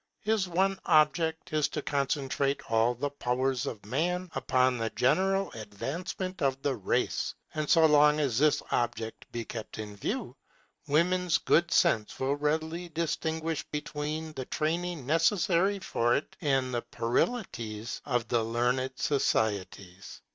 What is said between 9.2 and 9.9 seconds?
be kept